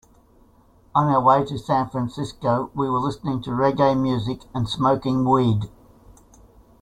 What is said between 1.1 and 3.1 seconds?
our way to San Francisco, we were